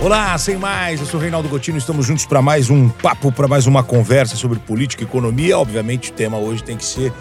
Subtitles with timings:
[0.00, 3.66] Olá, sem mais, eu sou Reinaldo Gotino, estamos juntos para mais um papo, para mais
[3.66, 5.58] uma conversa sobre política e economia.
[5.58, 7.12] Obviamente, o tema hoje tem que ser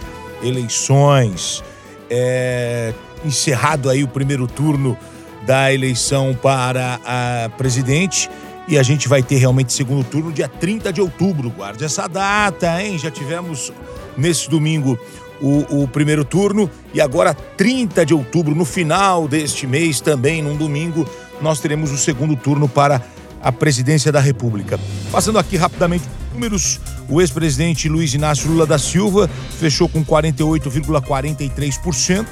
[0.43, 1.63] eleições.
[2.07, 2.93] É,
[3.25, 4.95] encerrado aí o primeiro turno
[5.43, 8.29] da eleição para a presidente
[8.67, 11.49] e a gente vai ter realmente segundo turno dia 30 de outubro.
[11.49, 12.99] Guarde essa data, hein?
[12.99, 13.73] Já tivemos
[14.15, 14.99] nesse domingo
[15.41, 16.69] o, o, primeiro turno.
[16.93, 21.05] E agora 30 de outubro, no final deste mês, também num domingo,
[21.41, 23.01] nós teremos o segundo turno para
[23.41, 24.79] a presidência da República.
[25.11, 29.27] Passando aqui rapidamente números, o ex-presidente Luiz Inácio Lula da Silva
[29.59, 32.27] fechou com 48,43%,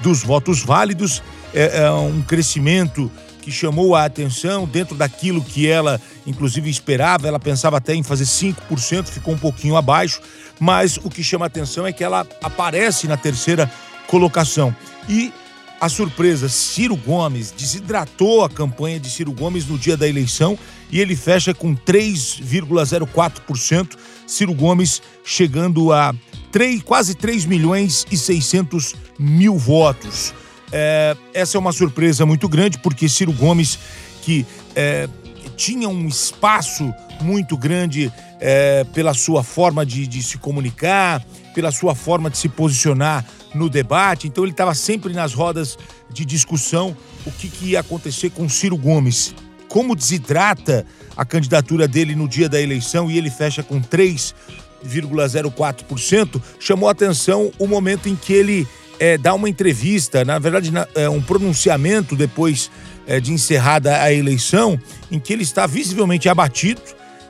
[0.00, 3.10] dos votos válidos, é, é um crescimento
[3.44, 7.28] que chamou a atenção dentro daquilo que ela, inclusive, esperava.
[7.28, 10.18] Ela pensava até em fazer 5%, ficou um pouquinho abaixo,
[10.60, 13.70] mas o que chama atenção é que ela aparece na terceira
[14.06, 14.74] colocação.
[15.08, 15.32] E
[15.80, 20.56] a surpresa, Ciro Gomes desidratou a campanha de Ciro Gomes no dia da eleição
[20.90, 23.96] e ele fecha com 3,04%.
[24.26, 26.14] Ciro Gomes chegando a
[26.50, 30.32] 3, quase 3 milhões e 600 mil votos.
[30.72, 33.78] É, essa é uma surpresa muito grande, porque Ciro Gomes,
[34.22, 35.06] que é,
[35.56, 41.24] tinha um espaço muito grande é, pela sua forma de, de, se comunicar,
[41.54, 43.24] pela sua forma de se posicionar
[43.54, 45.78] no debate, então ele estava sempre nas rodas
[46.12, 49.34] de discussão o que, que ia acontecer com Ciro Gomes.
[49.68, 56.88] Como desidrata a candidatura dele no dia da eleição e ele fecha com 3,04%, chamou
[56.88, 58.66] atenção o momento em que ele
[58.98, 62.70] é, dá uma entrevista, na verdade, na, é, um pronunciamento depois
[63.06, 64.78] é, de encerrada a eleição,
[65.10, 66.80] em que ele está visivelmente abatido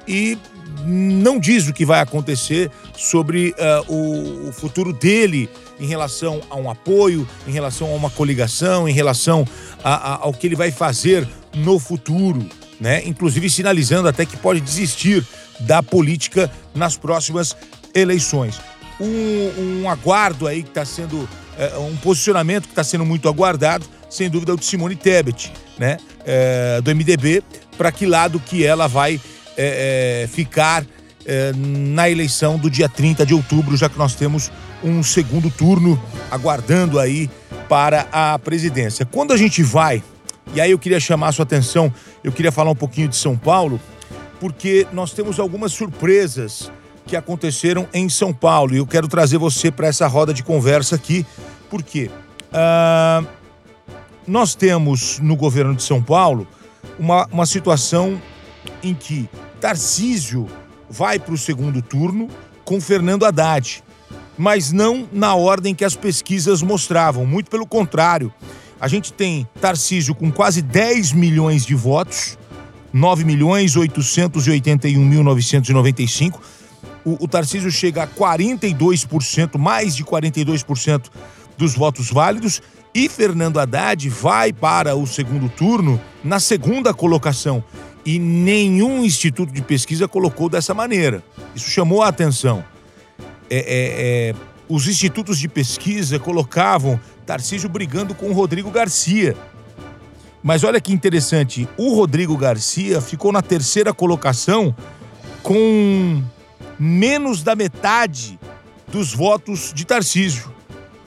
[0.07, 0.39] e
[0.87, 5.49] não diz o que vai acontecer sobre uh, o, o, futuro dele
[5.79, 9.47] em relação a um apoio, em relação a uma coligação, em relação
[9.83, 12.45] a, a, ao que ele vai fazer no futuro,
[12.81, 13.03] né?
[13.06, 15.25] Inclusive sinalizando até que pode desistir
[15.61, 17.56] da política nas próximas
[17.95, 18.61] eleições.
[19.01, 23.87] Um, um aguardo aí que está sendo é, um posicionamento que está sendo muito aguardado,
[24.11, 25.99] sem dúvida, é o de Simone Tebet, né?
[26.25, 27.43] É, do MDB,
[27.77, 29.21] para que lado que ela vai
[29.57, 30.85] é, ficar
[31.57, 34.53] na eleição do dia 30 de outubro, já que nós temos
[34.83, 35.99] um segundo turno
[36.31, 37.31] aguardando aí
[37.69, 39.07] para a presidência.
[39.07, 40.03] Quando a gente vai,
[40.55, 41.93] e aí eu queria chamar a sua atenção,
[42.23, 43.81] eu queria falar um pouquinho de São Paulo,
[44.39, 46.71] porque nós temos algumas surpresas
[47.06, 48.75] que aconteceram em São Paulo.
[48.75, 51.25] E eu quero trazer você para essa roda de conversa aqui,
[51.71, 52.11] porque
[52.53, 53.27] uh,
[54.27, 56.47] nós temos no governo de São Paulo
[56.99, 58.21] uma, uma situação
[58.83, 59.29] em que
[59.61, 60.49] Tarcísio
[60.89, 62.29] vai para o segundo turno
[62.65, 63.83] com Fernando Haddad,
[64.37, 68.33] mas não na ordem que as pesquisas mostravam, muito pelo contrário.
[68.81, 72.39] A gente tem Tarcísio com quase 10 milhões de votos,
[72.93, 76.41] 9 milhões 881 mil 995
[77.05, 81.05] o, o Tarcísio chega a 42%, mais de 42%
[81.56, 82.62] dos votos válidos,
[82.94, 87.65] e Fernando Haddad vai para o segundo turno na segunda colocação.
[88.06, 91.25] E nenhum instituto de pesquisa colocou dessa maneira.
[91.55, 92.65] Isso chamou a atenção.
[93.50, 93.62] É, é,
[94.31, 94.34] é,
[94.69, 99.34] os institutos de pesquisa colocavam Tarcísio brigando com o Rodrigo Garcia.
[100.43, 104.76] Mas olha que interessante, o Rodrigo Garcia ficou na terceira colocação
[105.43, 106.22] com
[106.78, 108.38] menos da metade
[108.88, 110.53] dos votos de Tarcísio.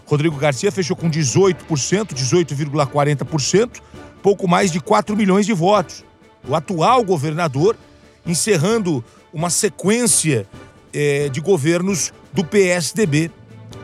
[0.08, 3.82] Rodrigo Garcia fechou com 18%, 18,40%,
[4.24, 6.04] pouco mais de 4 milhões de votos.
[6.48, 7.76] O atual governador
[8.26, 10.48] encerrando uma sequência
[10.94, 13.30] é, de governos do PSDB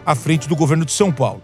[0.05, 1.43] à frente do governo de São Paulo.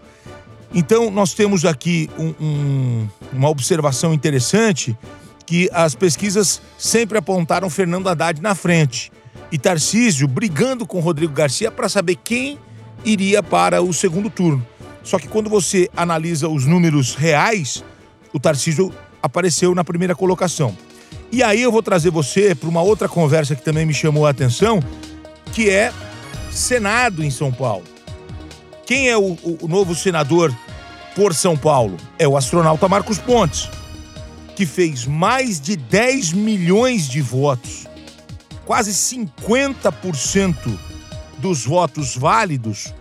[0.72, 4.96] Então, nós temos aqui um, um, uma observação interessante
[5.44, 9.12] que as pesquisas sempre apontaram Fernando Haddad na frente
[9.50, 12.58] e Tarcísio brigando com Rodrigo Garcia para saber quem
[13.04, 14.66] iria para o segundo turno.
[15.02, 17.82] Só que quando você analisa os números reais,
[18.32, 18.92] o Tarcísio
[19.22, 20.76] apareceu na primeira colocação.
[21.32, 24.30] E aí eu vou trazer você para uma outra conversa que também me chamou a
[24.30, 24.80] atenção,
[25.52, 25.92] que é
[26.50, 27.84] Senado em São Paulo.
[28.84, 30.54] Quem é o, o novo senador
[31.14, 31.96] por São Paulo?
[32.18, 33.68] É o astronauta Marcos Pontes
[34.60, 37.86] que fez mais de 10 milhões de votos,
[38.66, 40.78] quase 50%
[41.40, 42.92] dos votos válidos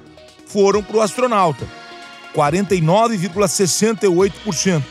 [0.46, 1.68] foram para o astronauta,
[2.36, 4.82] 49,68%.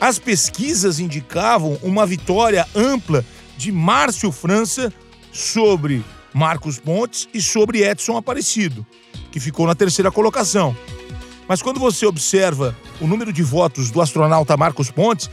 [0.00, 3.24] As pesquisas indicavam uma vitória ampla
[3.56, 4.92] de Márcio França
[5.32, 8.86] sobre Marcos Pontes e sobre Edson Aparecido,
[9.30, 10.74] que ficou na terceira colocação.
[11.46, 15.28] Mas quando você observa o número de votos do astronauta Marcos Pontes,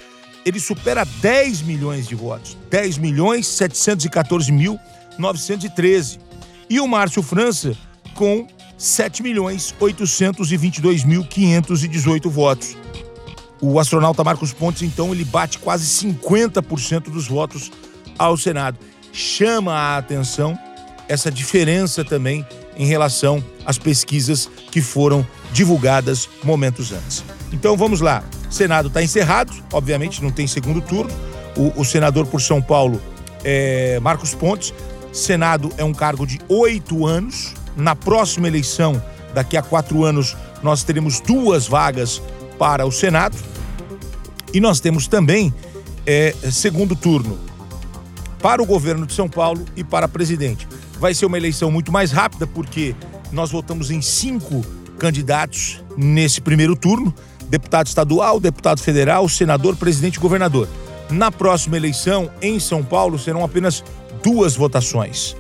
[0.46, 2.58] ele supera 10 milhões de votos.
[2.70, 4.78] 10 milhões 714 mil
[5.18, 6.20] 913.
[6.70, 7.76] E o Márcio França
[8.14, 8.48] com
[8.78, 12.78] 7 milhões 822 mil 518 votos.
[13.60, 17.72] O astronauta Marcos Pontes, então, ele bate quase 50% dos votos
[18.18, 18.78] ao Senado.
[19.12, 20.58] Chama a atenção
[21.08, 22.46] essa diferença também
[22.78, 27.24] em relação às pesquisas que foram divulgadas momentos antes.
[27.52, 28.24] Então vamos lá.
[28.50, 31.12] Senado está encerrado, obviamente não tem segundo turno.
[31.56, 33.02] O, o senador por São Paulo
[33.44, 34.74] é Marcos Pontes.
[35.18, 37.54] Senado é um cargo de oito anos.
[37.76, 39.02] Na próxima eleição,
[39.34, 42.22] daqui a quatro anos, nós teremos duas vagas
[42.58, 43.38] para o Senado.
[44.54, 45.54] E nós temos também
[46.06, 47.38] é, segundo turno
[48.42, 50.68] para o governo de São Paulo e para presidente.
[51.00, 52.96] Vai ser uma eleição muito mais rápida, porque
[53.32, 54.66] nós votamos em cinco
[54.98, 57.14] candidatos nesse primeiro turno:
[57.50, 60.68] deputado estadual, deputado federal, senador, presidente e governador.
[61.10, 63.84] Na próxima eleição, em São Paulo, serão apenas
[64.24, 65.36] duas votações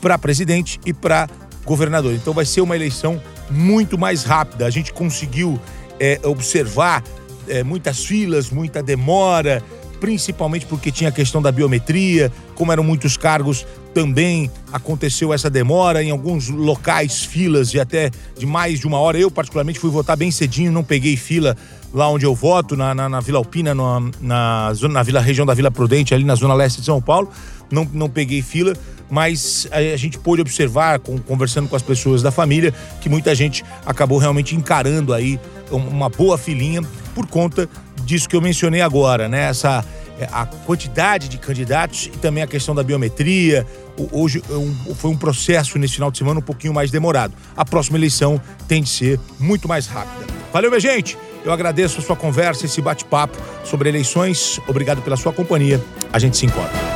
[0.00, 1.28] para presidente e para
[1.64, 2.14] governador.
[2.14, 3.20] Então vai ser uma eleição
[3.50, 4.66] muito mais rápida.
[4.66, 5.60] A gente conseguiu
[5.98, 7.02] é, observar
[7.48, 9.62] é, muitas filas, muita demora,
[10.00, 16.02] principalmente porque tinha a questão da biometria, como eram muitos cargos, também aconteceu essa demora
[16.02, 19.18] em alguns locais, filas de até de mais de uma hora.
[19.18, 21.56] Eu, particularmente, fui votar bem cedinho, não peguei fila
[21.94, 25.46] lá onde eu voto, na, na, na Vila Alpina, na, na, zona, na Vila, região
[25.46, 27.30] da Vila Prudente, ali na zona leste de São Paulo.
[27.70, 28.74] Não, não peguei fila,
[29.10, 33.34] mas a, a gente pôde observar, com, conversando com as pessoas da família, que muita
[33.34, 35.40] gente acabou realmente encarando aí
[35.70, 36.82] uma boa filinha
[37.14, 37.68] por conta
[38.06, 39.50] disso que eu mencionei agora, né?
[39.50, 39.84] Essa
[40.18, 43.66] é, a quantidade de candidatos e também a questão da biometria.
[44.12, 47.34] Hoje é foi um processo nesse final de semana um pouquinho mais demorado.
[47.56, 50.24] A próxima eleição tem de ser muito mais rápida.
[50.52, 51.18] Valeu, minha gente!
[51.44, 54.60] Eu agradeço a sua conversa, esse bate-papo sobre eleições.
[54.66, 55.80] Obrigado pela sua companhia.
[56.12, 56.95] A gente se encontra.